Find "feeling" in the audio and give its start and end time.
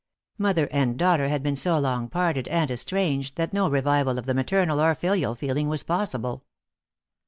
5.35-5.67